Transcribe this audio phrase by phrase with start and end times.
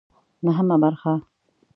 [0.45, 1.21] نهمه برخه